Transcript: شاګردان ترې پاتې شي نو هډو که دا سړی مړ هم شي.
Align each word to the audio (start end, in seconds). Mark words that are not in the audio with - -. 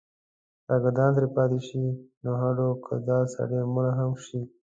شاګردان 0.65 1.11
ترې 1.15 1.27
پاتې 1.35 1.59
شي 1.67 1.83
نو 2.23 2.31
هډو 2.41 2.67
که 2.85 2.93
دا 3.07 3.19
سړی 3.33 3.61
مړ 3.73 3.85
هم 3.99 4.11
شي. 4.25 4.41